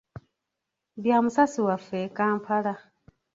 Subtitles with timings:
[1.03, 2.73] Bya musasi waffe e Kampala.